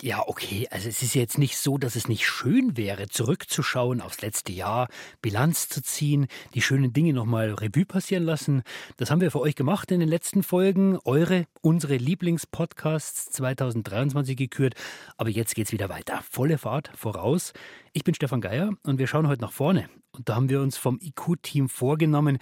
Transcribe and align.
Ja, 0.00 0.22
okay, 0.28 0.68
also 0.70 0.88
es 0.88 1.02
ist 1.02 1.16
jetzt 1.16 1.38
nicht 1.38 1.56
so, 1.56 1.76
dass 1.76 1.96
es 1.96 2.06
nicht 2.06 2.24
schön 2.24 2.76
wäre, 2.76 3.08
zurückzuschauen 3.08 4.00
aufs 4.00 4.20
letzte 4.20 4.52
Jahr, 4.52 4.86
Bilanz 5.22 5.68
zu 5.68 5.82
ziehen, 5.82 6.28
die 6.54 6.62
schönen 6.62 6.92
Dinge 6.92 7.12
nochmal 7.12 7.52
Revue 7.52 7.84
passieren 7.84 8.22
lassen. 8.22 8.62
Das 8.98 9.10
haben 9.10 9.20
wir 9.20 9.32
für 9.32 9.40
euch 9.40 9.56
gemacht 9.56 9.90
in 9.90 9.98
den 9.98 10.08
letzten 10.08 10.44
Folgen, 10.44 11.00
eure, 11.04 11.46
unsere 11.62 11.96
Lieblingspodcasts 11.96 13.30
2023 13.30 14.36
gekürt. 14.36 14.74
Aber 15.16 15.30
jetzt 15.30 15.56
geht's 15.56 15.72
wieder 15.72 15.88
weiter. 15.88 16.22
Volle 16.30 16.58
Fahrt 16.58 16.92
voraus. 16.94 17.52
Ich 17.92 18.04
bin 18.04 18.14
Stefan 18.14 18.40
Geier 18.40 18.70
und 18.84 19.00
wir 19.00 19.08
schauen 19.08 19.26
heute 19.26 19.42
nach 19.42 19.50
vorne. 19.50 19.90
Und 20.12 20.28
da 20.28 20.36
haben 20.36 20.48
wir 20.48 20.60
uns 20.60 20.76
vom 20.76 21.00
IQ-Team 21.02 21.68
vorgenommen, 21.68 22.38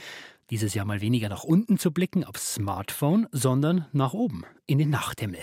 dieses 0.51 0.75
Jahr 0.75 0.85
mal 0.85 1.01
weniger 1.01 1.29
nach 1.29 1.43
unten 1.43 1.79
zu 1.79 1.91
blicken 1.91 2.25
aufs 2.25 2.55
Smartphone, 2.55 3.27
sondern 3.33 3.87
nach 3.93 4.13
oben, 4.13 4.45
in 4.67 4.79
den 4.79 4.91
Nachthimmel. 4.91 5.41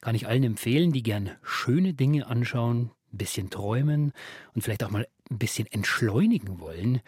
Kann 0.00 0.14
ich 0.14 0.26
allen 0.26 0.44
empfehlen, 0.44 0.92
die 0.92 1.02
gern 1.02 1.30
schöne 1.62 1.94
Dinge 1.94 2.26
anschauen, 2.26 2.90
ein 3.12 3.18
bisschen 3.18 3.48
träumen 3.48 4.12
und 4.52 4.62
vielleicht 4.62 4.82
auch 4.82 4.90
mal 4.90 5.06
ein 5.30 5.38
bisschen 5.38 5.68
entschleunigen 5.70 6.58
wollen. 6.58 7.00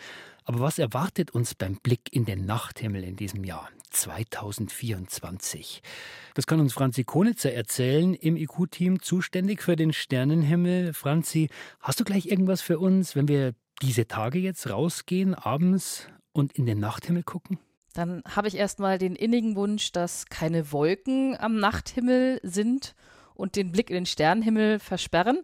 Aber 0.45 0.61
was 0.61 0.79
erwartet 0.79 1.33
uns 1.33 1.57
beim 1.57 1.77
Blick 1.77 2.13
in 2.13 2.25
den 2.25 2.45
Nachthimmel 2.45 3.03
in 3.03 3.17
diesem 3.17 3.43
Jahr 3.43 3.69
2024? 3.91 5.83
Das 6.35 6.47
kann 6.47 6.61
uns 6.61 6.73
Franzi 6.73 7.03
Konitzer 7.03 7.53
erzählen, 7.53 8.15
im 8.15 8.37
IQ-Team 8.37 9.03
zuständig 9.03 9.61
für 9.61 9.75
den 9.75 9.93
Sternenhimmel. 9.93 10.93
Franzi, 10.93 11.49
hast 11.81 11.99
du 11.99 12.05
gleich 12.05 12.27
irgendwas 12.27 12.61
für 12.61 12.79
uns, 12.79 13.17
wenn 13.17 13.27
wir 13.27 13.55
diese 13.83 14.07
Tage 14.07 14.39
jetzt 14.39 14.71
rausgehen, 14.71 15.35
abends 15.35 16.07
und 16.33 16.53
in 16.53 16.67
den 16.67 16.79
Nachthimmel 16.79 17.25
gucken? 17.25 17.59
Dann 17.93 18.23
habe 18.25 18.47
ich 18.47 18.57
erstmal 18.57 18.99
den 18.99 19.17
innigen 19.17 19.57
Wunsch, 19.57 19.91
dass 19.91 20.27
keine 20.27 20.71
Wolken 20.71 21.37
am 21.41 21.59
Nachthimmel 21.59 22.39
sind 22.45 22.95
und 23.35 23.57
den 23.57 23.73
Blick 23.73 23.91
in 23.91 23.95
den 23.95 24.07
Sternenhimmel 24.07 24.79
versperren. 24.79 25.41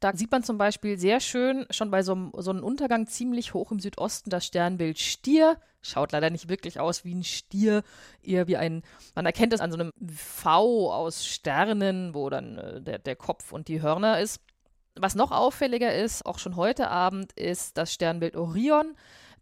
Da 0.00 0.12
sieht 0.16 0.32
man 0.32 0.42
zum 0.42 0.58
Beispiel 0.58 0.98
sehr 0.98 1.20
schön 1.20 1.64
schon 1.70 1.92
bei 1.92 2.02
so 2.02 2.12
einem 2.12 2.32
Sonnenuntergang 2.36 3.06
ziemlich 3.06 3.54
hoch 3.54 3.70
im 3.70 3.78
Südosten 3.78 4.30
das 4.30 4.44
Sternbild 4.46 4.98
Stier. 4.98 5.58
Schaut 5.80 6.10
leider 6.10 6.28
nicht 6.30 6.48
wirklich 6.48 6.80
aus 6.80 7.04
wie 7.04 7.14
ein 7.14 7.22
Stier, 7.22 7.84
eher 8.20 8.48
wie 8.48 8.56
ein, 8.56 8.82
man 9.14 9.26
erkennt 9.26 9.52
es 9.52 9.60
an 9.60 9.70
so 9.70 9.78
einem 9.78 9.92
V 10.12 10.92
aus 10.92 11.24
Sternen, 11.24 12.14
wo 12.14 12.30
dann 12.30 12.58
äh, 12.58 12.80
der, 12.80 12.98
der 12.98 13.14
Kopf 13.14 13.52
und 13.52 13.68
die 13.68 13.80
Hörner 13.80 14.18
ist. 14.18 14.40
Was 14.96 15.14
noch 15.14 15.30
auffälliger 15.30 15.94
ist, 15.94 16.26
auch 16.26 16.38
schon 16.38 16.56
heute 16.56 16.88
Abend, 16.88 17.32
ist 17.34 17.78
das 17.78 17.92
Sternbild 17.92 18.36
Orion. 18.36 18.96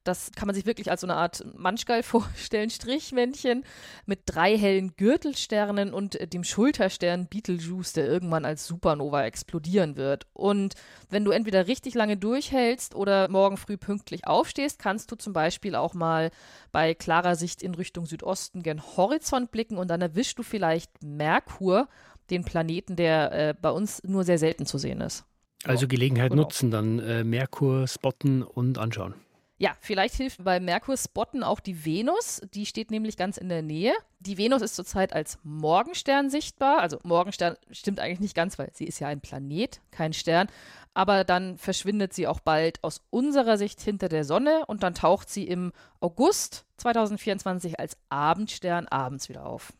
Das 0.04 0.32
kann 0.32 0.46
man 0.46 0.54
sich 0.54 0.66
wirklich 0.66 0.90
als 0.90 1.02
so 1.02 1.06
eine 1.06 1.16
Art 1.16 1.44
Manschgeil 1.54 2.02
vorstellen, 2.04 2.70
Strichmännchen 2.70 3.64
mit 4.06 4.20
drei 4.26 4.56
hellen 4.56 4.96
Gürtelsternen 4.96 5.92
und 5.92 6.32
dem 6.32 6.44
Schulterstern 6.44 7.28
Betelgeuse, 7.28 7.94
der 7.94 8.06
irgendwann 8.06 8.44
als 8.44 8.66
Supernova 8.66 9.24
explodieren 9.24 9.96
wird. 9.96 10.26
Und 10.32 10.74
wenn 11.10 11.24
du 11.24 11.30
entweder 11.30 11.66
richtig 11.66 11.94
lange 11.94 12.16
durchhältst 12.16 12.94
oder 12.94 13.28
morgen 13.28 13.56
früh 13.56 13.76
pünktlich 13.76 14.26
aufstehst, 14.26 14.78
kannst 14.78 15.10
du 15.12 15.16
zum 15.16 15.32
Beispiel 15.32 15.74
auch 15.74 15.94
mal 15.94 16.30
bei 16.72 16.94
klarer 16.94 17.36
Sicht 17.36 17.62
in 17.62 17.74
Richtung 17.74 18.06
Südosten 18.06 18.62
gen 18.62 18.82
Horizont 18.82 19.50
blicken 19.50 19.76
und 19.76 19.88
dann 19.88 20.00
erwischst 20.00 20.38
du 20.38 20.42
vielleicht 20.42 21.02
Merkur, 21.02 21.88
den 22.30 22.44
Planeten, 22.44 22.96
der 22.96 23.32
äh, 23.32 23.54
bei 23.60 23.70
uns 23.70 24.02
nur 24.04 24.24
sehr 24.24 24.38
selten 24.38 24.64
zu 24.64 24.78
sehen 24.78 25.00
ist. 25.00 25.24
Also 25.64 25.88
Gelegenheit 25.88 26.30
Genau. 26.30 26.44
nutzen, 26.44 26.70
dann 26.70 26.98
äh, 27.00 27.24
Merkur 27.24 27.86
spotten 27.86 28.42
und 28.42 28.78
anschauen. 28.78 29.14
Ja, 29.62 29.76
vielleicht 29.78 30.14
hilft 30.14 30.42
bei 30.42 30.58
Merkur 30.58 30.96
spotten 30.96 31.42
auch 31.42 31.60
die 31.60 31.84
Venus. 31.84 32.40
Die 32.54 32.64
steht 32.64 32.90
nämlich 32.90 33.18
ganz 33.18 33.36
in 33.36 33.50
der 33.50 33.60
Nähe. 33.60 33.92
Die 34.18 34.38
Venus 34.38 34.62
ist 34.62 34.74
zurzeit 34.74 35.12
als 35.12 35.38
Morgenstern 35.42 36.30
sichtbar. 36.30 36.78
Also 36.78 36.98
Morgenstern 37.02 37.56
stimmt 37.70 38.00
eigentlich 38.00 38.20
nicht 38.20 38.34
ganz, 38.34 38.58
weil 38.58 38.70
sie 38.72 38.86
ist 38.86 39.00
ja 39.00 39.08
ein 39.08 39.20
Planet, 39.20 39.82
kein 39.90 40.14
Stern. 40.14 40.48
Aber 40.94 41.24
dann 41.24 41.58
verschwindet 41.58 42.14
sie 42.14 42.26
auch 42.26 42.40
bald 42.40 42.82
aus 42.82 43.02
unserer 43.10 43.58
Sicht 43.58 43.82
hinter 43.82 44.08
der 44.08 44.24
Sonne 44.24 44.64
und 44.66 44.82
dann 44.82 44.94
taucht 44.94 45.28
sie 45.28 45.46
im 45.46 45.72
August 46.00 46.64
2024 46.78 47.78
als 47.78 47.98
Abendstern 48.08 48.88
abends 48.88 49.28
wieder 49.28 49.44
auf. 49.44 49.74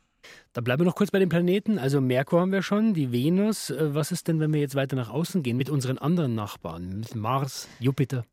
Da 0.53 0.61
bleiben 0.61 0.83
wir 0.83 0.85
noch 0.85 0.95
kurz 0.95 1.11
bei 1.11 1.21
den 1.21 1.31
Planeten. 1.31 1.79
Also 1.79 2.03
Merkur 2.03 2.43
haben 2.43 2.53
wir 2.53 2.63
schon, 2.63 2.93
die 2.93 3.13
Venus. 3.13 3.71
Äh, 3.71 3.95
Was 3.95 4.13
ist 4.13 4.29
denn, 4.29 4.41
wenn 4.41 4.53
wir 4.53 4.61
jetzt 4.61 4.75
weiter 4.75 4.95
nach 4.95 5.09
außen 5.09 5.43
gehen 5.43 5.57
mit 5.57 5.71
unseren 5.71 5.97
anderen 5.97 6.35
Nachbarn? 6.35 7.01
Mit 7.01 7.15
Mars, 7.15 7.67
Jupiter? 7.79 8.27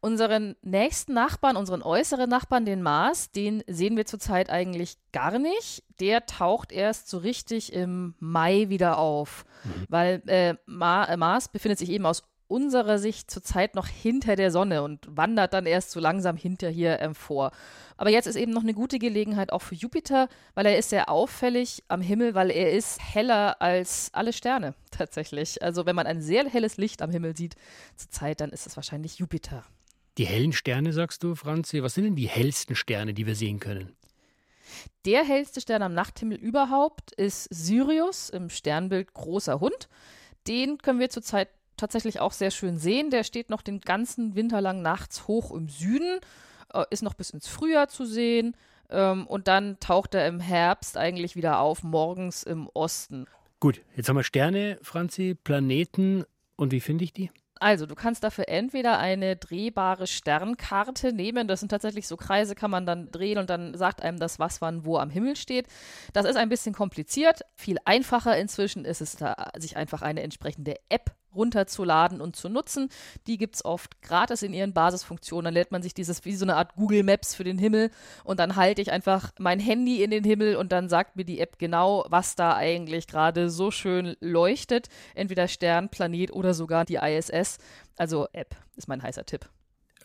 Unseren 0.00 0.56
nächsten 0.62 1.14
Nachbarn, 1.14 1.56
unseren 1.56 1.82
äußeren 1.82 2.28
Nachbarn, 2.28 2.64
den 2.64 2.82
Mars, 2.82 3.30
den 3.30 3.62
sehen 3.66 3.96
wir 3.96 4.06
zurzeit 4.06 4.50
eigentlich 4.50 4.96
gar 5.12 5.38
nicht. 5.38 5.84
Der 6.00 6.26
taucht 6.26 6.72
erst 6.72 7.08
so 7.08 7.18
richtig 7.18 7.72
im 7.72 8.14
Mai 8.18 8.68
wieder 8.68 8.98
auf, 8.98 9.44
weil 9.88 10.22
äh, 10.26 10.54
Ma 10.66 11.04
äh, 11.04 11.16
Mars 11.16 11.48
befindet 11.48 11.78
sich 11.78 11.90
eben 11.90 12.06
aus 12.06 12.22
unserer 12.48 12.98
Sicht 12.98 13.30
zurzeit 13.30 13.74
noch 13.74 13.86
hinter 13.86 14.36
der 14.36 14.50
Sonne 14.50 14.82
und 14.82 15.04
wandert 15.10 15.52
dann 15.52 15.66
erst 15.66 15.90
so 15.90 16.00
langsam 16.00 16.36
hinter 16.36 16.68
hier 16.68 17.00
empor. 17.00 17.50
Aber 17.96 18.10
jetzt 18.10 18.26
ist 18.26 18.36
eben 18.36 18.52
noch 18.52 18.62
eine 18.62 18.74
gute 18.74 18.98
Gelegenheit 18.98 19.52
auch 19.52 19.62
für 19.62 19.74
Jupiter, 19.74 20.28
weil 20.54 20.66
er 20.66 20.78
ist 20.78 20.90
sehr 20.90 21.08
auffällig 21.08 21.82
am 21.88 22.00
Himmel, 22.00 22.34
weil 22.34 22.50
er 22.50 22.72
ist 22.72 23.00
heller 23.00 23.60
als 23.60 24.10
alle 24.12 24.32
Sterne 24.32 24.74
tatsächlich. 24.90 25.62
Also 25.62 25.86
wenn 25.86 25.96
man 25.96 26.06
ein 26.06 26.20
sehr 26.20 26.48
helles 26.48 26.76
Licht 26.76 27.02
am 27.02 27.10
Himmel 27.10 27.36
sieht 27.36 27.56
zurzeit, 27.96 28.40
dann 28.40 28.50
ist 28.50 28.66
es 28.66 28.76
wahrscheinlich 28.76 29.18
Jupiter. 29.18 29.64
Die 30.18 30.26
hellen 30.26 30.52
Sterne, 30.52 30.92
sagst 30.92 31.22
du, 31.22 31.34
Franzi? 31.34 31.82
Was 31.82 31.94
sind 31.94 32.04
denn 32.04 32.16
die 32.16 32.28
hellsten 32.28 32.74
Sterne, 32.74 33.12
die 33.12 33.26
wir 33.26 33.34
sehen 33.34 33.60
können? 33.60 33.96
Der 35.04 35.24
hellste 35.24 35.60
Stern 35.60 35.82
am 35.82 35.94
Nachthimmel 35.94 36.38
überhaupt 36.38 37.12
ist 37.12 37.44
Sirius 37.44 38.30
im 38.30 38.50
Sternbild 38.50 39.14
Großer 39.14 39.60
Hund. 39.60 39.88
Den 40.48 40.78
können 40.78 41.00
wir 41.00 41.10
zurzeit 41.10 41.48
tatsächlich 41.76 42.20
auch 42.20 42.32
sehr 42.32 42.50
schön 42.50 42.78
sehen. 42.78 43.10
Der 43.10 43.24
steht 43.24 43.50
noch 43.50 43.62
den 43.62 43.80
ganzen 43.80 44.34
Winter 44.34 44.60
lang 44.60 44.82
nachts 44.82 45.28
hoch 45.28 45.52
im 45.52 45.68
Süden, 45.68 46.20
äh, 46.72 46.84
ist 46.90 47.02
noch 47.02 47.14
bis 47.14 47.30
ins 47.30 47.48
Frühjahr 47.48 47.88
zu 47.88 48.04
sehen 48.06 48.56
ähm, 48.90 49.26
und 49.26 49.48
dann 49.48 49.78
taucht 49.80 50.14
er 50.14 50.26
im 50.26 50.40
Herbst 50.40 50.96
eigentlich 50.96 51.36
wieder 51.36 51.60
auf, 51.60 51.82
morgens 51.82 52.42
im 52.42 52.68
Osten. 52.72 53.26
Gut, 53.60 53.80
jetzt 53.96 54.08
haben 54.08 54.16
wir 54.16 54.22
Sterne, 54.22 54.78
Franzi, 54.82 55.34
Planeten. 55.34 56.24
Und 56.56 56.72
wie 56.72 56.80
finde 56.80 57.04
ich 57.04 57.12
die? 57.12 57.30
Also, 57.58 57.86
du 57.86 57.94
kannst 57.94 58.22
dafür 58.22 58.48
entweder 58.48 58.98
eine 58.98 59.36
drehbare 59.36 60.06
Sternkarte 60.06 61.12
nehmen. 61.12 61.48
Das 61.48 61.60
sind 61.60 61.70
tatsächlich 61.70 62.06
so 62.06 62.16
Kreise, 62.16 62.54
kann 62.54 62.70
man 62.70 62.86
dann 62.86 63.10
drehen 63.10 63.38
und 63.38 63.48
dann 63.48 63.76
sagt 63.76 64.02
einem 64.02 64.18
das, 64.18 64.38
was 64.38 64.60
wann 64.60 64.84
wo 64.84 64.98
am 64.98 65.10
Himmel 65.10 65.36
steht. 65.36 65.66
Das 66.12 66.26
ist 66.26 66.36
ein 66.36 66.48
bisschen 66.48 66.74
kompliziert. 66.74 67.40
Viel 67.54 67.78
einfacher 67.84 68.36
inzwischen 68.36 68.84
ist 68.84 69.00
es, 69.00 69.16
da, 69.16 69.50
sich 69.58 69.76
einfach 69.76 70.02
eine 70.02 70.22
entsprechende 70.22 70.76
App 70.88 71.14
runterzuladen 71.36 72.20
und 72.20 72.36
zu 72.36 72.48
nutzen. 72.48 72.88
Die 73.26 73.38
gibt 73.38 73.56
es 73.56 73.64
oft 73.64 74.02
gratis 74.02 74.42
in 74.42 74.52
ihren 74.52 74.72
Basisfunktionen. 74.72 75.44
Dann 75.44 75.54
lädt 75.54 75.72
man 75.72 75.82
sich 75.82 75.94
dieses 75.94 76.24
wie 76.24 76.34
so 76.34 76.44
eine 76.44 76.56
Art 76.56 76.74
Google 76.74 77.02
Maps 77.02 77.34
für 77.34 77.44
den 77.44 77.58
Himmel 77.58 77.90
und 78.24 78.40
dann 78.40 78.56
halte 78.56 78.82
ich 78.82 78.90
einfach 78.90 79.32
mein 79.38 79.60
Handy 79.60 80.02
in 80.02 80.10
den 80.10 80.24
Himmel 80.24 80.56
und 80.56 80.72
dann 80.72 80.88
sagt 80.88 81.16
mir 81.16 81.24
die 81.24 81.40
App 81.40 81.58
genau, 81.58 82.04
was 82.08 82.34
da 82.34 82.56
eigentlich 82.56 83.06
gerade 83.06 83.50
so 83.50 83.70
schön 83.70 84.16
leuchtet. 84.20 84.88
Entweder 85.14 85.48
Stern, 85.48 85.88
Planet 85.88 86.32
oder 86.32 86.54
sogar 86.54 86.84
die 86.84 86.96
ISS. 86.96 87.58
Also 87.96 88.26
App 88.32 88.56
ist 88.76 88.88
mein 88.88 89.02
heißer 89.02 89.24
Tipp. 89.24 89.48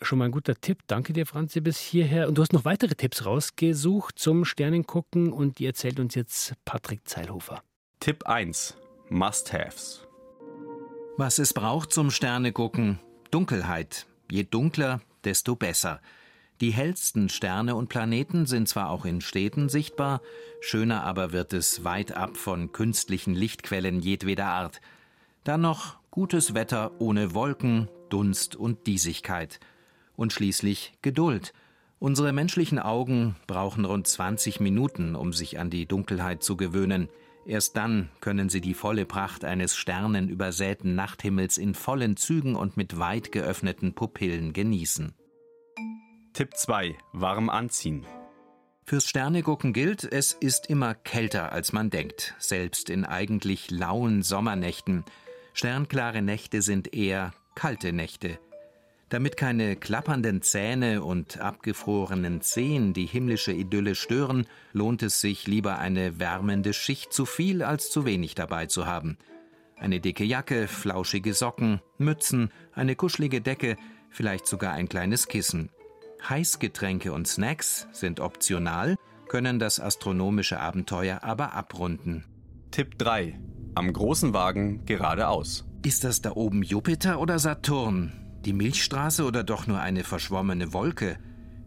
Schon 0.02 0.18
mal 0.18 0.26
ein 0.26 0.32
guter 0.32 0.56
Tipp. 0.56 0.80
Danke 0.88 1.12
dir, 1.12 1.26
Franzi, 1.26 1.60
bis 1.60 1.78
hierher. 1.78 2.28
Und 2.28 2.36
du 2.36 2.42
hast 2.42 2.52
noch 2.52 2.64
weitere 2.64 2.94
Tipps 2.94 3.24
rausgesucht 3.24 4.18
zum 4.18 4.44
Sternengucken 4.44 5.32
und 5.32 5.58
die 5.58 5.66
erzählt 5.66 6.00
uns 6.00 6.14
jetzt 6.14 6.54
Patrick 6.64 7.08
Zeilhofer. 7.08 7.62
Tipp 8.00 8.26
1. 8.26 8.76
Must-Haves. 9.10 10.08
Was 11.18 11.38
es 11.38 11.52
braucht 11.52 11.92
zum 11.92 12.10
Sternegucken? 12.10 12.98
Dunkelheit. 13.30 14.06
Je 14.30 14.44
dunkler, 14.44 15.02
desto 15.24 15.54
besser. 15.56 16.00
Die 16.62 16.70
hellsten 16.70 17.28
Sterne 17.28 17.74
und 17.74 17.90
Planeten 17.90 18.46
sind 18.46 18.66
zwar 18.66 18.88
auch 18.88 19.04
in 19.04 19.20
Städten 19.20 19.68
sichtbar, 19.68 20.22
schöner 20.60 21.04
aber 21.04 21.32
wird 21.32 21.52
es 21.52 21.84
weit 21.84 22.12
ab 22.12 22.38
von 22.38 22.72
künstlichen 22.72 23.34
Lichtquellen 23.34 24.00
jedweder 24.00 24.46
Art. 24.46 24.80
Dann 25.44 25.60
noch 25.60 25.96
gutes 26.10 26.54
Wetter 26.54 26.92
ohne 26.98 27.34
Wolken, 27.34 27.88
Dunst 28.08 28.56
und 28.56 28.86
Diesigkeit. 28.86 29.60
Und 30.16 30.32
schließlich 30.32 30.94
Geduld. 31.02 31.52
Unsere 31.98 32.32
menschlichen 32.32 32.78
Augen 32.78 33.36
brauchen 33.46 33.84
rund 33.84 34.06
20 34.06 34.60
Minuten, 34.60 35.14
um 35.14 35.34
sich 35.34 35.58
an 35.58 35.68
die 35.68 35.84
Dunkelheit 35.84 36.42
zu 36.42 36.56
gewöhnen. 36.56 37.10
Erst 37.44 37.76
dann 37.76 38.08
können 38.20 38.48
sie 38.48 38.60
die 38.60 38.74
volle 38.74 39.04
Pracht 39.04 39.44
eines 39.44 39.76
sternenübersäten 39.76 40.94
Nachthimmels 40.94 41.58
in 41.58 41.74
vollen 41.74 42.16
Zügen 42.16 42.54
und 42.54 42.76
mit 42.76 42.98
weit 42.98 43.32
geöffneten 43.32 43.94
Pupillen 43.94 44.52
genießen. 44.52 45.14
Tipp 46.32 46.56
2. 46.56 46.96
Warm 47.12 47.50
anziehen. 47.50 48.06
Fürs 48.84 49.06
Sternegucken 49.06 49.72
gilt, 49.72 50.04
es 50.04 50.32
ist 50.32 50.68
immer 50.68 50.94
kälter, 50.94 51.52
als 51.52 51.72
man 51.72 51.90
denkt, 51.90 52.34
selbst 52.38 52.90
in 52.90 53.04
eigentlich 53.04 53.70
lauen 53.70 54.22
Sommernächten. 54.22 55.04
Sternklare 55.52 56.22
Nächte 56.22 56.62
sind 56.62 56.94
eher 56.94 57.32
kalte 57.54 57.92
Nächte. 57.92 58.38
Damit 59.12 59.36
keine 59.36 59.76
klappernden 59.76 60.40
Zähne 60.40 61.02
und 61.02 61.38
abgefrorenen 61.38 62.40
Zehen 62.40 62.94
die 62.94 63.04
himmlische 63.04 63.52
Idylle 63.52 63.94
stören, 63.94 64.46
lohnt 64.72 65.02
es 65.02 65.20
sich 65.20 65.46
lieber 65.46 65.78
eine 65.78 66.18
wärmende 66.18 66.72
Schicht 66.72 67.12
zu 67.12 67.26
viel 67.26 67.62
als 67.62 67.90
zu 67.90 68.06
wenig 68.06 68.34
dabei 68.34 68.64
zu 68.64 68.86
haben. 68.86 69.18
Eine 69.76 70.00
dicke 70.00 70.24
Jacke, 70.24 70.66
flauschige 70.66 71.34
Socken, 71.34 71.82
Mützen, 71.98 72.50
eine 72.72 72.96
kuschelige 72.96 73.42
Decke, 73.42 73.76
vielleicht 74.08 74.46
sogar 74.46 74.72
ein 74.72 74.88
kleines 74.88 75.28
Kissen. 75.28 75.68
Heißgetränke 76.26 77.12
und 77.12 77.28
Snacks 77.28 77.88
sind 77.92 78.18
optional, 78.18 78.96
können 79.28 79.58
das 79.58 79.78
astronomische 79.78 80.58
Abenteuer 80.58 81.22
aber 81.22 81.52
abrunden. 81.52 82.24
Tipp 82.70 82.96
3. 82.96 83.38
Am 83.74 83.92
großen 83.92 84.32
Wagen 84.32 84.86
geradeaus. 84.86 85.66
Ist 85.84 86.02
das 86.04 86.22
da 86.22 86.32
oben 86.32 86.62
Jupiter 86.62 87.20
oder 87.20 87.38
Saturn? 87.38 88.21
Die 88.44 88.52
Milchstraße 88.52 89.24
oder 89.24 89.44
doch 89.44 89.68
nur 89.68 89.80
eine 89.80 90.02
verschwommene 90.02 90.72
Wolke? 90.72 91.16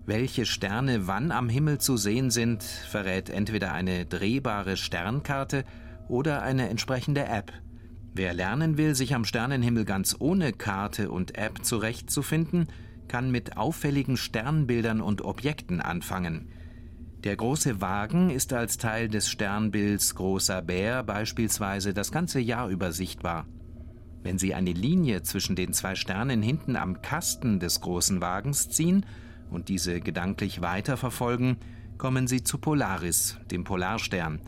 Welche 0.05 0.45
Sterne 0.45 1.07
wann 1.07 1.31
am 1.31 1.47
Himmel 1.47 1.77
zu 1.77 1.95
sehen 1.95 2.31
sind, 2.31 2.63
verrät 2.63 3.29
entweder 3.29 3.71
eine 3.71 4.05
drehbare 4.05 4.75
Sternkarte 4.75 5.63
oder 6.09 6.41
eine 6.41 6.67
entsprechende 6.67 7.23
App. 7.25 7.53
Wer 8.13 8.33
lernen 8.33 8.77
will, 8.77 8.93
sich 8.93 9.15
am 9.15 9.23
Sternenhimmel 9.23 9.85
ganz 9.85 10.17
ohne 10.19 10.51
Karte 10.51 11.11
und 11.11 11.37
App 11.37 11.63
zurechtzufinden, 11.63 12.67
kann 13.07 13.31
mit 13.31 13.55
auffälligen 13.55 14.17
Sternbildern 14.17 14.99
und 14.99 15.21
Objekten 15.23 15.79
anfangen. 15.79 16.49
Der 17.23 17.37
große 17.37 17.79
Wagen 17.79 18.29
ist 18.29 18.51
als 18.51 18.77
Teil 18.77 19.07
des 19.07 19.29
Sternbilds 19.29 20.13
Großer 20.15 20.61
Bär 20.61 21.03
beispielsweise 21.03 21.93
das 21.93 22.11
ganze 22.11 22.41
Jahr 22.41 22.67
über 22.67 22.91
sichtbar. 22.91 23.47
Wenn 24.25 24.39
Sie 24.39 24.55
eine 24.55 24.71
Linie 24.71 25.21
zwischen 25.21 25.55
den 25.55 25.71
zwei 25.71 25.93
Sternen 25.93 26.41
hinten 26.41 26.77
am 26.77 27.03
Kasten 27.03 27.59
des 27.59 27.79
großen 27.81 28.21
Wagens 28.21 28.69
ziehen 28.69 29.05
und 29.51 29.69
diese 29.69 29.99
gedanklich 29.99 30.61
weiterverfolgen, 30.61 31.57
kommen 31.99 32.25
Sie 32.25 32.41
zu 32.43 32.57
Polaris, 32.57 33.37
dem 33.51 33.63
Polarstern. 33.63 34.41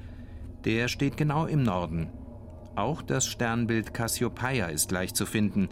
Der 0.66 0.88
steht 0.88 1.16
genau 1.16 1.46
im 1.46 1.62
Norden. 1.62 2.10
Auch 2.76 3.04
das 3.04 3.28
Sternbild 3.28 3.94
Cassiopeia 3.94 4.66
ist 4.66 4.90
leicht 4.90 5.16
zu 5.16 5.28
finden. 5.28 5.70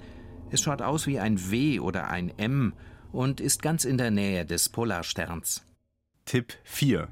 Es 0.52 0.62
schaut 0.62 0.84
aus 0.84 1.08
wie 1.08 1.20
ein 1.20 1.50
W 1.50 1.80
oder 1.80 2.08
ein 2.08 2.30
M 2.38 2.74
und 3.12 3.42
ist 3.42 3.64
ganz 3.64 3.86
in 3.86 3.98
der 3.98 4.12
Nähe 4.12 4.46
des 4.46 4.70
Polarsterns. 4.70 5.66
Tipp 6.26 6.54
4. 6.64 7.08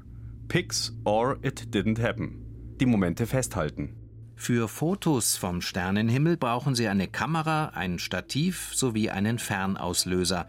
Pics 0.46 0.96
or 1.04 1.38
it 1.42 1.74
didn't 1.74 2.00
happen. 2.00 2.76
Die 2.78 2.86
Momente 2.86 3.26
festhalten. 3.26 4.03
Für 4.36 4.68
Fotos 4.68 5.36
vom 5.36 5.60
Sternenhimmel 5.60 6.36
brauchen 6.36 6.74
Sie 6.74 6.88
eine 6.88 7.08
Kamera, 7.08 7.66
ein 7.74 7.98
Stativ 7.98 8.72
sowie 8.74 9.10
einen 9.10 9.38
Fernauslöser. 9.38 10.46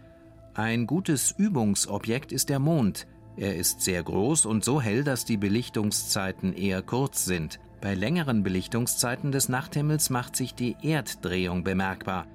Ein 0.54 0.88
gutes 0.88 1.32
Übungsobjekt 1.38 2.32
ist 2.32 2.50
der 2.50 2.60
Mond. 2.60 3.08
Er 3.38 3.56
ist 3.56 3.82
sehr 3.82 4.02
groß 4.02 4.46
und 4.46 4.64
so 4.64 4.82
hell, 4.82 5.04
dass 5.04 5.26
die 5.26 5.38
Belichtungszeiten 5.38 6.54
eher 6.54 6.82
kurz 6.82 7.26
sind. 7.26 7.60
Bei 7.82 7.94
längeren 7.94 8.44
Belichtungszeiten 8.44 9.32
des 9.32 9.50
Nachthimmels 9.50 10.10
macht 10.10 10.36
sich 10.36 10.56
die 10.56 10.76
Erddrehung 10.82 11.64
bemerkbar. 11.64 12.26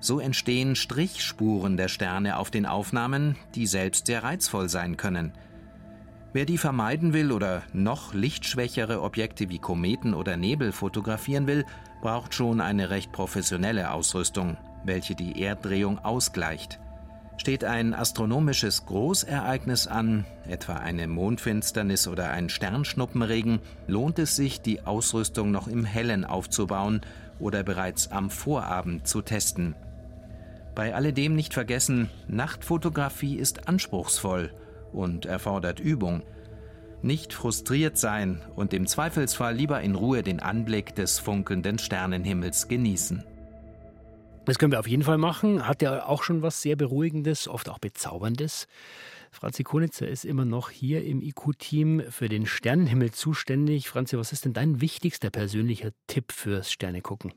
So 0.00 0.18
entstehen 0.18 0.76
Strichspuren 0.76 1.76
der 1.76 1.88
Sterne 1.88 2.36
auf 2.38 2.50
den 2.50 2.66
Aufnahmen, 2.66 3.36
die 3.54 3.66
selbst 3.66 4.06
sehr 4.06 4.22
reizvoll 4.22 4.68
sein 4.68 4.96
können. 4.96 5.32
Wer 6.32 6.44
die 6.44 6.58
vermeiden 6.58 7.12
will 7.12 7.32
oder 7.32 7.62
noch 7.72 8.14
lichtschwächere 8.14 9.02
Objekte 9.02 9.48
wie 9.48 9.58
Kometen 9.58 10.14
oder 10.14 10.36
Nebel 10.36 10.70
fotografieren 10.70 11.48
will, 11.48 11.64
braucht 12.02 12.34
schon 12.34 12.60
eine 12.60 12.90
recht 12.90 13.10
professionelle 13.10 13.90
Ausrüstung, 13.90 14.56
welche 14.84 15.16
die 15.16 15.42
Erddrehung 15.42 15.98
ausgleicht. 15.98 16.78
Steht 17.36 17.64
ein 17.64 17.94
astronomisches 17.94 18.86
Großereignis 18.86 19.88
an, 19.88 20.24
etwa 20.46 20.74
eine 20.74 21.08
Mondfinsternis 21.08 22.06
oder 22.06 22.30
ein 22.30 22.48
Sternschnuppenregen, 22.48 23.58
lohnt 23.88 24.20
es 24.20 24.36
sich, 24.36 24.60
die 24.60 24.82
Ausrüstung 24.82 25.50
noch 25.50 25.66
im 25.66 25.84
Hellen 25.84 26.24
aufzubauen 26.24 27.00
oder 27.40 27.64
bereits 27.64 28.12
am 28.12 28.30
Vorabend 28.30 29.08
zu 29.08 29.22
testen. 29.22 29.74
Bei 30.76 30.94
alledem 30.94 31.34
nicht 31.34 31.54
vergessen, 31.54 32.08
Nachtfotografie 32.28 33.34
ist 33.34 33.66
anspruchsvoll 33.66 34.52
und 34.92 35.26
erfordert 35.26 35.80
Übung. 35.80 36.22
Nicht 37.02 37.32
frustriert 37.32 37.96
sein 37.96 38.42
und 38.56 38.74
im 38.74 38.86
Zweifelsfall 38.86 39.54
lieber 39.54 39.80
in 39.80 39.94
Ruhe 39.94 40.22
den 40.22 40.40
Anblick 40.40 40.94
des 40.94 41.18
funkelnden 41.18 41.78
Sternenhimmels 41.78 42.68
genießen. 42.68 43.24
Das 44.44 44.58
können 44.58 44.72
wir 44.72 44.80
auf 44.80 44.88
jeden 44.88 45.02
Fall 45.02 45.18
machen. 45.18 45.66
Hat 45.66 45.82
ja 45.82 46.06
auch 46.06 46.22
schon 46.22 46.42
was 46.42 46.60
sehr 46.60 46.76
Beruhigendes, 46.76 47.48
oft 47.48 47.68
auch 47.68 47.78
Bezauberndes. 47.78 48.66
Franzi 49.30 49.62
Konitzer 49.62 50.08
ist 50.08 50.24
immer 50.24 50.44
noch 50.44 50.70
hier 50.70 51.04
im 51.04 51.22
IQ-Team 51.22 52.02
für 52.10 52.28
den 52.28 52.46
Sternenhimmel 52.46 53.12
zuständig. 53.12 53.88
Franzi, 53.88 54.18
was 54.18 54.32
ist 54.32 54.44
denn 54.44 54.52
dein 54.52 54.80
wichtigster 54.80 55.30
persönlicher 55.30 55.90
Tipp 56.06 56.32
fürs 56.32 56.72
Sternegucken? 56.72 57.32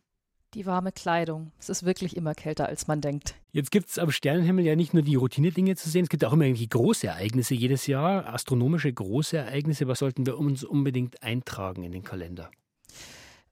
Die 0.53 0.67
warme 0.67 0.91
Kleidung. 0.91 1.51
Es 1.57 1.69
ist 1.69 1.83
wirklich 1.83 2.15
immer 2.15 2.35
kälter, 2.35 2.67
als 2.67 2.85
man 2.85 3.01
denkt. 3.01 3.33
Jetzt 3.53 3.71
gibt 3.71 3.89
es 3.89 3.97
am 3.97 4.11
Sternenhimmel 4.11 4.63
ja 4.63 4.75
nicht 4.75 4.93
nur 4.93 5.01
die 5.01 5.15
Routine-Dinge 5.15 5.75
zu 5.75 5.89
sehen, 5.89 6.03
es 6.03 6.09
gibt 6.09 6.23
auch 6.23 6.33
immer 6.33 6.45
irgendwie 6.45 6.67
große 6.67 7.07
Ereignisse 7.07 7.55
jedes 7.55 7.87
Jahr, 7.87 8.31
astronomische 8.31 8.93
große 8.93 9.37
Ereignisse. 9.37 9.87
Was 9.87 9.99
sollten 9.99 10.27
wir 10.27 10.37
uns 10.37 10.63
unbedingt 10.63 11.23
eintragen 11.23 11.83
in 11.83 11.91
den 11.91 12.03
Kalender? 12.03 12.51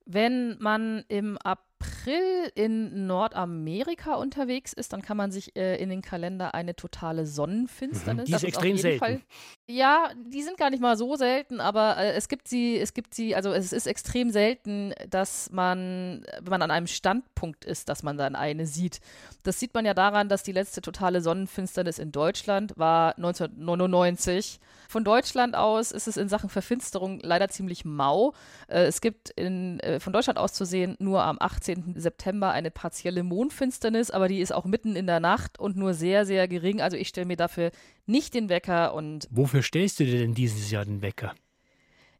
Wenn 0.05 0.57
man 0.59 1.03
im 1.07 1.39
April 1.39 1.71
April 2.01 2.51
in 2.55 3.05
Nordamerika 3.07 4.15
unterwegs 4.15 4.73
ist, 4.73 4.93
dann 4.93 5.01
kann 5.01 5.17
man 5.17 5.31
sich 5.31 5.55
äh, 5.55 5.75
in 5.77 5.89
den 5.89 6.01
Kalender 6.01 6.53
eine 6.53 6.75
totale 6.75 7.25
Sonnenfinsternis. 7.25 8.23
Mhm. 8.23 8.25
Die 8.25 8.33
ist 8.33 8.43
extrem 8.43 8.75
ist 8.75 8.81
selten. 8.81 8.99
Fall, 8.99 9.21
ja, 9.67 10.11
die 10.25 10.41
sind 10.41 10.57
gar 10.57 10.69
nicht 10.69 10.81
mal 10.81 10.97
so 10.97 11.15
selten, 11.15 11.59
aber 11.59 11.97
äh, 11.97 12.13
es 12.13 12.27
gibt 12.27 12.47
sie, 12.47 12.77
es 12.77 12.93
gibt 12.93 13.13
sie, 13.13 13.35
also 13.35 13.51
es 13.53 13.71
ist 13.71 13.87
extrem 13.87 14.31
selten, 14.31 14.93
dass 15.09 15.51
man, 15.51 16.25
wenn 16.41 16.49
man 16.49 16.61
an 16.61 16.71
einem 16.71 16.87
Standpunkt 16.87 17.65
ist, 17.65 17.89
dass 17.89 18.03
man 18.03 18.17
dann 18.17 18.35
eine 18.35 18.65
sieht. 18.65 18.99
Das 19.43 19.59
sieht 19.59 19.73
man 19.73 19.85
ja 19.85 19.93
daran, 19.93 20.27
dass 20.29 20.43
die 20.43 20.51
letzte 20.51 20.81
totale 20.81 21.21
Sonnenfinsternis 21.21 21.99
in 21.99 22.11
Deutschland 22.11 22.73
war 22.77 23.15
1999. 23.17 24.59
Von 24.89 25.03
Deutschland 25.03 25.55
aus 25.55 25.91
ist 25.91 26.07
es 26.07 26.17
in 26.17 26.27
Sachen 26.27 26.49
Verfinsterung 26.49 27.19
leider 27.21 27.47
ziemlich 27.49 27.85
mau. 27.85 28.33
Äh, 28.67 28.85
es 28.85 29.01
gibt 29.01 29.29
in, 29.29 29.79
äh, 29.81 29.99
von 29.99 30.13
Deutschland 30.13 30.37
aus 30.39 30.53
zu 30.53 30.65
sehen 30.65 30.95
nur 30.99 31.23
am 31.23 31.37
18. 31.39 31.90
18. 31.91 32.01
September 32.01 32.51
eine 32.51 32.71
partielle 32.71 33.23
Mondfinsternis, 33.23 34.11
aber 34.11 34.27
die 34.27 34.39
ist 34.39 34.53
auch 34.53 34.65
mitten 34.65 34.95
in 34.95 35.07
der 35.07 35.19
Nacht 35.19 35.59
und 35.59 35.75
nur 35.75 35.93
sehr, 35.93 36.25
sehr 36.25 36.47
gering. 36.47 36.81
Also 36.81 36.97
ich 36.97 37.07
stelle 37.07 37.27
mir 37.27 37.37
dafür 37.37 37.71
nicht 38.05 38.33
den 38.33 38.49
Wecker 38.49 38.93
und. 38.93 39.27
Wofür 39.31 39.61
stellst 39.61 39.99
du 39.99 40.05
dir 40.05 40.19
denn 40.19 40.33
dieses 40.33 40.71
Jahr 40.71 40.85
den 40.85 41.01
Wecker? 41.01 41.33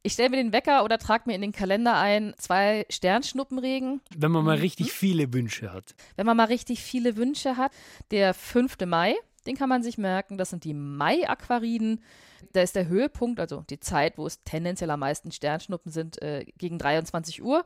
Ich 0.04 0.14
stelle 0.14 0.32
mir 0.32 0.38
den 0.38 0.52
Wecker 0.52 0.84
oder 0.84 0.98
trage 0.98 1.24
mir 1.28 1.36
in 1.36 1.42
den 1.42 1.52
Kalender 1.52 1.98
ein 1.98 2.34
zwei 2.38 2.86
Sternschnuppenregen. 2.90 4.02
Wenn 4.16 4.32
man 4.32 4.44
mal 4.44 4.58
mhm. 4.58 4.64
richtig 4.64 4.92
viele 4.92 5.32
Wünsche 5.32 5.72
hat. 5.72 5.94
Wenn 6.16 6.26
man 6.26 6.38
mal 6.38 6.46
richtig 6.46 6.82
viele 6.82 7.18
Wünsche 7.18 7.56
hat. 7.58 7.72
Der 8.10 8.34
5. 8.34 8.78
Mai, 8.88 9.14
den 9.46 9.56
kann 9.56 9.70
man 9.70 9.84
sich 9.84 10.00
merken. 10.00 10.40
Das 10.40 10.50
sind 10.50 10.64
die 10.64 10.74
Mai-Aquariden. 10.74 12.02
Da 12.54 12.62
ist 12.62 12.76
der 12.76 12.88
Höhepunkt, 12.88 13.40
also 13.40 13.64
die 13.70 13.80
Zeit, 13.80 14.18
wo 14.18 14.26
es 14.26 14.42
tendenziell 14.44 14.90
am 14.90 15.02
meisten 15.02 15.32
Sternschnuppen 15.32 15.92
sind, 15.92 16.20
äh, 16.24 16.46
gegen 16.58 16.80
23 16.80 17.44
Uhr. 17.44 17.64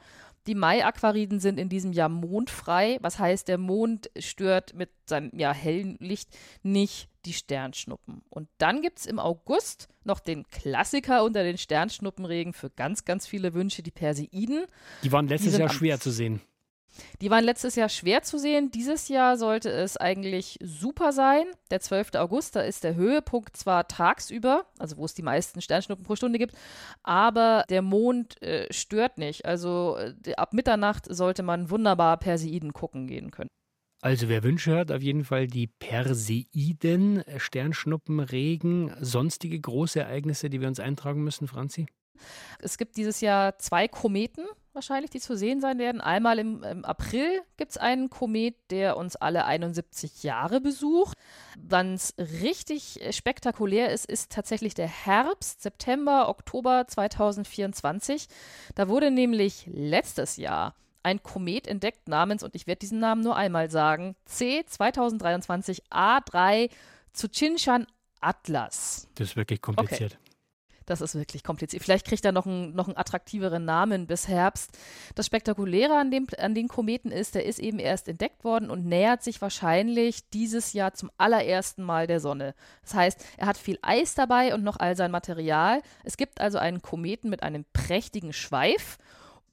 Die 0.47 0.55
Mai-Aquariden 0.55 1.39
sind 1.39 1.59
in 1.59 1.69
diesem 1.69 1.91
Jahr 1.91 2.09
mondfrei, 2.09 2.97
was 3.01 3.17
heißt, 3.17 3.47
der 3.47 3.57
Mond 3.57 4.11
stört 4.17 4.75
mit 4.75 4.89
seinem 5.05 5.31
ja, 5.37 5.53
hellen 5.53 5.97
Licht 5.99 6.29
nicht 6.61 7.09
die 7.25 7.33
Sternschnuppen. 7.33 8.21
Und 8.29 8.47
dann 8.59 8.81
gibt 8.81 8.99
es 8.99 9.05
im 9.07 9.17
August 9.17 9.87
noch 10.03 10.19
den 10.19 10.47
Klassiker 10.47 11.23
unter 11.23 11.43
den 11.43 11.57
Sternschnuppenregen 11.57 12.53
für 12.53 12.69
ganz, 12.69 13.05
ganz 13.05 13.25
viele 13.25 13.53
Wünsche, 13.55 13.81
die 13.81 13.91
Perseiden. 13.91 14.65
Die 15.03 15.11
waren 15.11 15.27
letztes 15.27 15.53
die 15.53 15.59
Jahr 15.59 15.69
schwer 15.69 15.99
zu 15.99 16.11
sehen. 16.11 16.41
Die 17.21 17.29
waren 17.29 17.43
letztes 17.43 17.75
Jahr 17.75 17.89
schwer 17.89 18.23
zu 18.23 18.37
sehen. 18.37 18.71
Dieses 18.71 19.07
Jahr 19.07 19.37
sollte 19.37 19.69
es 19.69 19.97
eigentlich 19.97 20.57
super 20.61 21.11
sein. 21.11 21.45
Der 21.71 21.79
12. 21.79 22.15
August, 22.15 22.55
da 22.55 22.61
ist 22.61 22.83
der 22.83 22.95
Höhepunkt 22.95 23.57
zwar 23.57 23.87
tagsüber, 23.87 24.65
also 24.77 24.97
wo 24.97 25.05
es 25.05 25.13
die 25.13 25.21
meisten 25.21 25.61
Sternschnuppen 25.61 26.05
pro 26.05 26.15
Stunde 26.15 26.39
gibt, 26.39 26.55
aber 27.03 27.65
der 27.69 27.81
Mond 27.81 28.41
äh, 28.41 28.71
stört 28.71 29.17
nicht. 29.17 29.45
Also 29.45 29.97
äh, 29.97 30.35
ab 30.35 30.53
Mitternacht 30.53 31.07
sollte 31.09 31.43
man 31.43 31.69
wunderbar 31.69 32.17
Perseiden 32.17 32.73
gucken 32.73 33.07
gehen 33.07 33.31
können. 33.31 33.49
Also 34.01 34.29
wer 34.29 34.43
Wünsche 34.43 34.75
hat, 34.75 34.91
auf 34.91 35.01
jeden 35.01 35.23
Fall 35.23 35.47
die 35.47 35.65
Perseiden, 35.65 37.23
Sternschnuppen, 37.37 38.19
Regen, 38.19 38.93
sonstige 38.99 39.59
große 39.59 39.99
Ereignisse, 39.99 40.49
die 40.49 40.61
wir 40.61 40.67
uns 40.67 40.79
eintragen 40.79 41.23
müssen, 41.23 41.47
Franzi? 41.47 41.87
Es 42.59 42.77
gibt 42.77 42.97
dieses 42.97 43.21
Jahr 43.21 43.57
zwei 43.57 43.87
Kometen, 43.87 44.45
wahrscheinlich, 44.75 45.11
die 45.11 45.19
zu 45.19 45.35
sehen 45.35 45.61
sein 45.61 45.79
werden. 45.79 46.01
Einmal 46.01 46.37
im, 46.39 46.63
im 46.63 46.85
April 46.85 47.41
gibt 47.57 47.71
es 47.71 47.77
einen 47.77 48.09
Komet, 48.09 48.55
der 48.69 48.97
uns 48.97 49.15
alle 49.15 49.45
71 49.45 50.23
Jahre 50.23 50.61
besucht. 50.61 51.17
Wann 51.57 51.93
es 51.93 52.13
richtig 52.17 52.99
spektakulär 53.11 53.91
ist, 53.91 54.05
ist 54.05 54.31
tatsächlich 54.31 54.73
der 54.73 54.87
Herbst, 54.87 55.61
September, 55.61 56.29
Oktober 56.29 56.85
2024. 56.87 58.27
Da 58.75 58.87
wurde 58.89 59.11
nämlich 59.11 59.67
letztes 59.71 60.37
Jahr 60.37 60.75
ein 61.03 61.21
Komet 61.21 61.67
entdeckt 61.67 62.07
namens, 62.07 62.43
und 62.43 62.55
ich 62.55 62.67
werde 62.67 62.79
diesen 62.79 62.99
Namen 62.99 63.21
nur 63.21 63.35
einmal 63.35 63.69
sagen, 63.69 64.15
C 64.25 64.63
2023 64.65 65.83
A3 65.91 66.69
Tsuchinshan 67.13 67.85
Atlas. 68.19 69.07
Das 69.15 69.29
ist 69.29 69.35
wirklich 69.35 69.61
kompliziert. 69.61 70.13
Okay. 70.13 70.34
Das 70.85 71.01
ist 71.01 71.15
wirklich 71.15 71.43
kompliziert. 71.43 71.83
Vielleicht 71.83 72.05
kriegt 72.05 72.25
er 72.25 72.31
noch 72.31 72.45
einen, 72.45 72.75
noch 72.75 72.87
einen 72.87 72.97
attraktiveren 72.97 73.65
Namen 73.65 74.05
bis 74.07 74.27
Herbst. 74.27 74.77
Das 75.15 75.25
Spektakuläre 75.25 75.97
an, 75.97 76.11
dem, 76.11 76.27
an 76.37 76.53
den 76.53 76.67
Kometen 76.67 77.11
ist, 77.11 77.35
der 77.35 77.45
ist 77.45 77.59
eben 77.59 77.79
erst 77.79 78.07
entdeckt 78.07 78.43
worden 78.43 78.69
und 78.69 78.85
nähert 78.85 79.23
sich 79.23 79.41
wahrscheinlich 79.41 80.29
dieses 80.29 80.73
Jahr 80.73 80.93
zum 80.93 81.09
allerersten 81.17 81.83
Mal 81.83 82.07
der 82.07 82.19
Sonne. 82.19 82.53
Das 82.83 82.93
heißt, 82.93 83.25
er 83.37 83.47
hat 83.47 83.57
viel 83.57 83.79
Eis 83.81 84.13
dabei 84.13 84.53
und 84.53 84.63
noch 84.63 84.77
all 84.77 84.95
sein 84.95 85.11
Material. 85.11 85.81
Es 86.03 86.17
gibt 86.17 86.39
also 86.39 86.57
einen 86.59 86.81
Kometen 86.81 87.29
mit 87.29 87.41
einem 87.41 87.65
prächtigen 87.73 88.33
Schweif. 88.33 88.97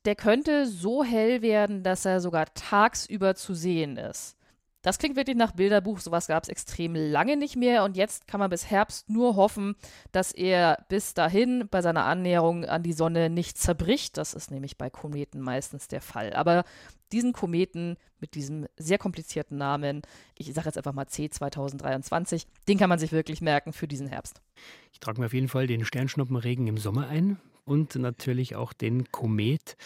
Der 0.04 0.16
könnte 0.16 0.66
so 0.66 1.04
hell 1.04 1.42
werden, 1.42 1.82
dass 1.82 2.04
er 2.04 2.20
sogar 2.20 2.52
tagsüber 2.54 3.36
zu 3.36 3.54
sehen 3.54 3.96
ist. 3.96 4.36
Das 4.82 4.98
klingt 4.98 5.16
wirklich 5.16 5.36
nach 5.36 5.52
Bilderbuch. 5.52 6.00
Sowas 6.00 6.26
gab 6.26 6.42
es 6.42 6.48
extrem 6.48 6.94
lange 6.94 7.36
nicht 7.36 7.56
mehr. 7.56 7.84
Und 7.84 7.96
jetzt 7.96 8.26
kann 8.26 8.40
man 8.40 8.50
bis 8.50 8.68
Herbst 8.68 9.08
nur 9.08 9.36
hoffen, 9.36 9.76
dass 10.10 10.32
er 10.32 10.84
bis 10.88 11.14
dahin 11.14 11.68
bei 11.70 11.82
seiner 11.82 12.04
Annäherung 12.04 12.64
an 12.64 12.82
die 12.82 12.92
Sonne 12.92 13.30
nicht 13.30 13.58
zerbricht. 13.58 14.16
Das 14.16 14.34
ist 14.34 14.50
nämlich 14.50 14.76
bei 14.76 14.90
Kometen 14.90 15.40
meistens 15.40 15.86
der 15.86 16.00
Fall. 16.00 16.32
Aber 16.34 16.64
diesen 17.12 17.32
Kometen 17.32 17.96
mit 18.18 18.34
diesem 18.34 18.66
sehr 18.76 18.98
komplizierten 18.98 19.56
Namen, 19.56 20.02
ich 20.36 20.52
sage 20.52 20.66
jetzt 20.66 20.78
einfach 20.78 20.94
mal 20.94 21.06
C 21.06 21.30
2023, 21.30 22.46
den 22.68 22.78
kann 22.78 22.88
man 22.88 22.98
sich 22.98 23.12
wirklich 23.12 23.40
merken 23.40 23.72
für 23.72 23.86
diesen 23.86 24.08
Herbst. 24.08 24.40
Ich 24.92 25.00
trage 25.00 25.20
mir 25.20 25.26
auf 25.26 25.34
jeden 25.34 25.48
Fall 25.48 25.66
den 25.66 25.84
Sternschnuppenregen 25.84 26.66
im 26.66 26.78
Sommer 26.78 27.08
ein 27.08 27.38
und 27.64 27.94
natürlich 27.94 28.56
auch 28.56 28.72
den 28.72 29.12
Komet. 29.12 29.76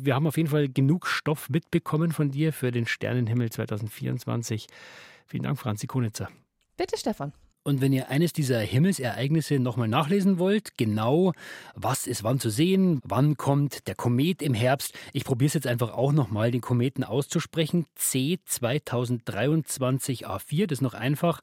Wir 0.00 0.14
haben 0.14 0.28
auf 0.28 0.36
jeden 0.36 0.48
Fall 0.48 0.68
genug 0.68 1.08
Stoff 1.08 1.50
mitbekommen 1.50 2.12
von 2.12 2.30
dir 2.30 2.52
für 2.52 2.70
den 2.70 2.86
Sternenhimmel 2.86 3.50
2024. 3.50 4.68
Vielen 5.26 5.42
Dank, 5.42 5.58
Franzi 5.58 5.88
Konitzer. 5.88 6.28
Bitte, 6.76 6.96
Stefan. 6.96 7.32
Und 7.64 7.80
wenn 7.80 7.92
ihr 7.92 8.08
eines 8.08 8.32
dieser 8.32 8.60
Himmelsereignisse 8.60 9.58
nochmal 9.58 9.88
nachlesen 9.88 10.38
wollt, 10.38 10.78
genau 10.78 11.32
was 11.74 12.06
ist 12.06 12.22
wann 12.22 12.38
zu 12.38 12.48
sehen, 12.48 13.00
wann 13.02 13.36
kommt 13.36 13.88
der 13.88 13.96
Komet 13.96 14.40
im 14.40 14.54
Herbst, 14.54 14.94
ich 15.12 15.24
probiere 15.24 15.48
es 15.48 15.54
jetzt 15.54 15.66
einfach 15.66 15.92
auch 15.92 16.12
nochmal, 16.12 16.52
den 16.52 16.60
Kometen 16.60 17.02
auszusprechen. 17.02 17.84
C 17.96 18.38
2023 18.44 20.28
A4, 20.28 20.66
das 20.66 20.78
ist 20.78 20.82
noch 20.82 20.94
einfach 20.94 21.40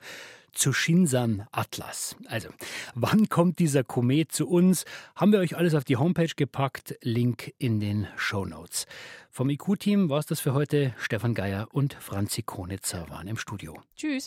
zu 0.55 0.73
Shinsan 0.73 1.47
Atlas. 1.51 2.15
Also, 2.27 2.49
wann 2.95 3.29
kommt 3.29 3.59
dieser 3.59 3.83
Komet 3.83 4.31
zu 4.31 4.47
uns? 4.47 4.85
Haben 5.15 5.31
wir 5.31 5.39
euch 5.39 5.55
alles 5.55 5.75
auf 5.75 5.83
die 5.83 5.97
Homepage 5.97 6.33
gepackt. 6.35 6.95
Link 7.01 7.53
in 7.57 7.79
den 7.79 8.07
Show 8.15 8.45
Notes. 8.45 8.87
Vom 9.29 9.49
IQ-Team 9.49 10.09
war 10.09 10.19
es 10.19 10.25
das 10.25 10.39
für 10.39 10.53
heute. 10.53 10.95
Stefan 10.97 11.33
Geier 11.33 11.67
und 11.71 11.93
Franzi 11.93 12.41
Konitzer 12.41 13.09
waren 13.09 13.27
im 13.27 13.37
Studio. 13.37 13.77
Tschüss. 13.95 14.23